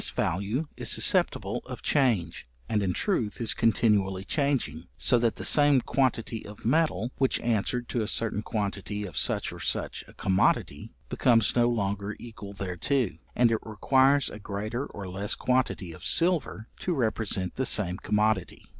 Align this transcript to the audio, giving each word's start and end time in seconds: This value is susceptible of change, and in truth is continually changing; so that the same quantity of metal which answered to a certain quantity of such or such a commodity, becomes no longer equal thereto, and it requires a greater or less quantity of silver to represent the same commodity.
This 0.01 0.09
value 0.09 0.65
is 0.77 0.89
susceptible 0.89 1.61
of 1.67 1.83
change, 1.83 2.47
and 2.67 2.81
in 2.81 2.91
truth 2.91 3.39
is 3.39 3.53
continually 3.53 4.23
changing; 4.23 4.87
so 4.97 5.19
that 5.19 5.35
the 5.35 5.45
same 5.45 5.79
quantity 5.79 6.43
of 6.43 6.65
metal 6.65 7.11
which 7.19 7.39
answered 7.41 7.87
to 7.89 8.01
a 8.01 8.07
certain 8.07 8.41
quantity 8.41 9.05
of 9.05 9.15
such 9.15 9.53
or 9.53 9.59
such 9.59 10.03
a 10.07 10.13
commodity, 10.15 10.89
becomes 11.09 11.55
no 11.55 11.69
longer 11.69 12.15
equal 12.17 12.53
thereto, 12.55 13.11
and 13.35 13.51
it 13.51 13.59
requires 13.61 14.27
a 14.31 14.39
greater 14.39 14.87
or 14.87 15.07
less 15.07 15.35
quantity 15.35 15.91
of 15.91 16.03
silver 16.03 16.67
to 16.79 16.95
represent 16.95 17.53
the 17.55 17.65
same 17.67 17.97
commodity. 17.97 18.63